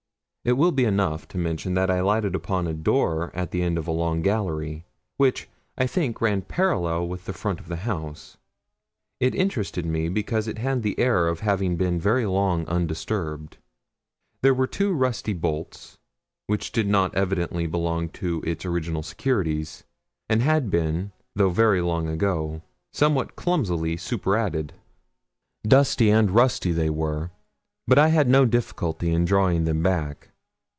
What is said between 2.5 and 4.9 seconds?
a door at the end of a long gallery,